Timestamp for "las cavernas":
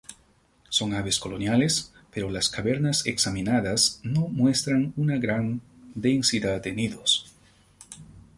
2.31-3.05